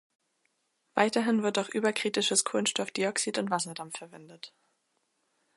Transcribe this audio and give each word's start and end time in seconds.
Weiterhin 0.95 1.43
wird 1.43 1.59
auch 1.59 1.69
überkritisches 1.69 2.43
Kohlenstoffdioxid 2.43 3.37
und 3.37 3.51
Wasserdampf 3.51 3.99
verwendet. 3.99 4.51